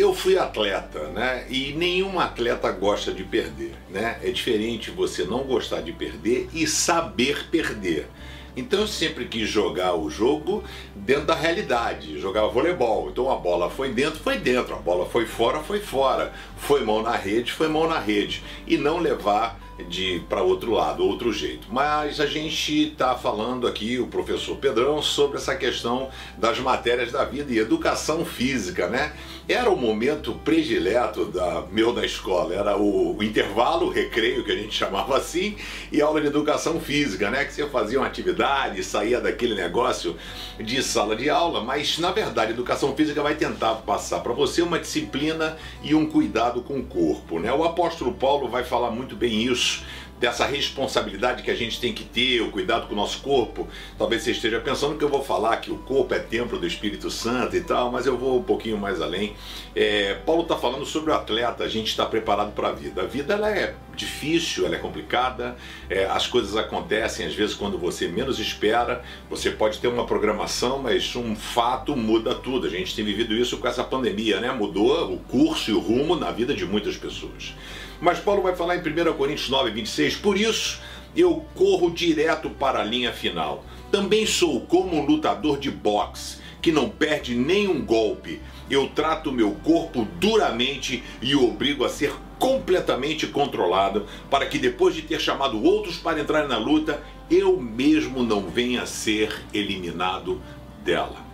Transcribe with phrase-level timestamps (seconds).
[0.00, 1.46] eu fui atleta, né?
[1.48, 4.18] E nenhum atleta gosta de perder, né?
[4.22, 8.08] É diferente você não gostar de perder e saber perder.
[8.56, 10.62] Então eu sempre quis jogar o jogo
[10.94, 13.10] dentro da realidade, jogava voleibol.
[13.10, 16.32] Então a bola foi dentro, foi dentro, a bola foi fora, foi fora.
[16.56, 18.42] Foi mão na rede, foi mão na rede.
[18.66, 19.58] E não levar
[19.88, 21.66] de para outro lado, outro jeito.
[21.70, 27.24] Mas a gente está falando aqui, o professor Pedrão, sobre essa questão das matérias da
[27.24, 29.12] vida e educação física, né?
[29.48, 34.52] Era o momento predileto da meu da escola, era o, o intervalo, o recreio que
[34.52, 35.56] a gente chamava assim,
[35.90, 37.44] e aula de educação física, né?
[37.44, 40.16] Que você fazia uma atividade, saía daquele negócio
[40.58, 44.78] de sala de aula, mas na verdade, educação física vai tentar passar para você uma
[44.78, 47.52] disciplina e um cuidado com o corpo, né?
[47.52, 49.63] O apóstolo Paulo vai falar muito bem isso
[50.18, 53.68] dessa responsabilidade que a gente tem que ter, o cuidado com o nosso corpo.
[53.98, 57.10] Talvez você esteja pensando que eu vou falar que o corpo é templo do Espírito
[57.10, 59.34] Santo e tal, mas eu vou um pouquinho mais além.
[59.74, 63.02] É, Paulo está falando sobre o atleta, a gente está preparado para a vida.
[63.02, 65.56] A vida ela é difícil, ela é complicada,
[65.88, 69.02] é, as coisas acontecem às vezes quando você menos espera.
[69.30, 72.66] Você pode ter uma programação, mas um fato muda tudo.
[72.66, 74.52] A gente tem vivido isso com essa pandemia, né?
[74.52, 77.54] Mudou o curso e o rumo na vida de muitas pessoas.
[78.00, 80.80] Mas Paulo vai falar em 1 Coríntios 9, 26, por isso
[81.16, 83.64] eu corro direto para a linha final.
[83.90, 88.40] Também sou como um lutador de boxe que não perde nenhum golpe.
[88.70, 94.94] Eu trato meu corpo duramente e o obrigo a ser completamente controlado para que depois
[94.94, 100.40] de ter chamado outros para entrar na luta, eu mesmo não venha a ser eliminado
[100.82, 101.24] dela.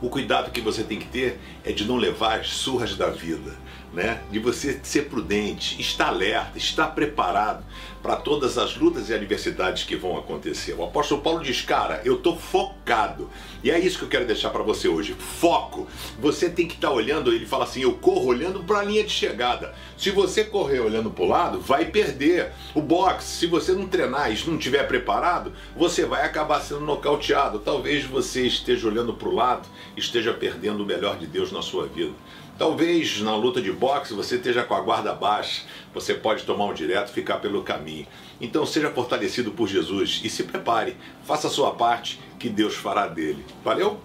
[0.00, 3.66] O cuidado que você tem que ter é de não levar as surras da vida
[3.96, 4.20] né?
[4.30, 7.64] de você ser prudente, estar alerta, estar preparado
[8.06, 10.74] para todas as lutas e adversidades que vão acontecer.
[10.74, 13.28] O apóstolo Paulo diz, cara, eu estou focado.
[13.64, 15.16] E é isso que eu quero deixar para você hoje.
[15.18, 15.88] Foco.
[16.20, 19.02] Você tem que estar tá olhando, ele fala assim, eu corro olhando para a linha
[19.02, 19.74] de chegada.
[19.98, 22.52] Se você correr olhando para o lado, vai perder.
[22.76, 27.58] O boxe, se você não treinar e não estiver preparado, você vai acabar sendo nocauteado.
[27.58, 31.88] Talvez você esteja olhando para o lado, esteja perdendo o melhor de Deus na sua
[31.88, 32.14] vida.
[32.58, 35.62] Talvez na luta de boxe você esteja com a guarda baixa,
[35.92, 38.06] você pode tomar um direto e ficar pelo caminho.
[38.40, 43.08] Então seja fortalecido por Jesus e se prepare, faça a sua parte que Deus fará
[43.08, 43.44] dele.
[43.62, 44.00] Valeu?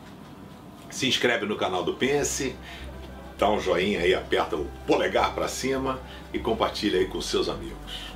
[0.90, 2.54] Se inscreve no canal do Pense,
[3.38, 6.02] dá um joinha aí, aperta o polegar para cima
[6.34, 8.11] e compartilha aí com seus amigos.